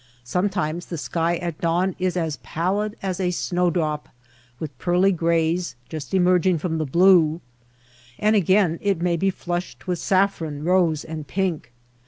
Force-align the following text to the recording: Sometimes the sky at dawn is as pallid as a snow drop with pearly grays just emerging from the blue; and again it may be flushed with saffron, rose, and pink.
Sometimes 0.23 0.87
the 0.87 0.97
sky 0.97 1.35
at 1.37 1.61
dawn 1.61 1.95
is 1.99 2.17
as 2.17 2.37
pallid 2.37 2.95
as 3.03 3.19
a 3.19 3.29
snow 3.29 3.69
drop 3.69 4.09
with 4.59 4.75
pearly 4.79 5.11
grays 5.11 5.75
just 5.89 6.15
emerging 6.15 6.57
from 6.57 6.79
the 6.79 6.87
blue; 6.87 7.39
and 8.17 8.35
again 8.35 8.79
it 8.81 8.99
may 8.99 9.15
be 9.15 9.29
flushed 9.29 9.85
with 9.85 9.99
saffron, 9.99 10.63
rose, 10.63 11.03
and 11.03 11.27
pink. 11.27 11.71